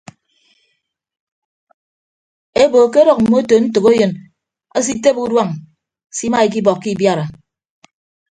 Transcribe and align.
Ebo 2.63 2.79
ke 2.93 2.99
adʌk 3.03 3.19
mmoto 3.23 3.55
ntәkeyịn 3.63 4.11
asitebe 4.77 5.19
uduañ 5.25 5.49
simaikibọkọ 6.15 6.87
ibiara. 6.93 7.25